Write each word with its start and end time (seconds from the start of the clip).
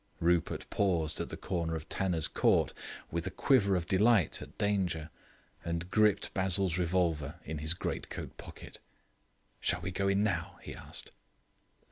Rupert 0.19 0.67
paused 0.71 1.21
at 1.21 1.29
the 1.29 1.37
corner 1.37 1.75
of 1.75 1.87
Tanner's 1.87 2.27
Court, 2.27 2.73
with 3.11 3.27
a 3.27 3.29
quiver 3.29 3.75
of 3.75 3.85
delight 3.85 4.41
at 4.41 4.57
danger, 4.57 5.11
and 5.63 5.91
gripped 5.91 6.33
Basil's 6.33 6.79
revolver 6.79 7.39
in 7.45 7.59
his 7.59 7.75
great 7.75 8.09
coat 8.09 8.35
pocket. 8.35 8.79
"Shall 9.59 9.81
we 9.81 9.91
go 9.91 10.07
in 10.07 10.23
now?" 10.23 10.57
he 10.63 10.73
asked. 10.73 11.11